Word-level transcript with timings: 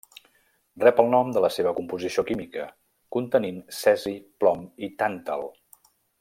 Rep 0.83 1.01
el 1.03 1.09
nom 1.15 1.33
de 1.35 1.43
la 1.45 1.51
seva 1.57 1.73
composició 1.81 2.25
química, 2.31 2.65
contenint 3.17 3.61
cesi, 3.83 4.15
plom 4.45 4.65
i 4.89 4.91
tàntal. 5.05 5.47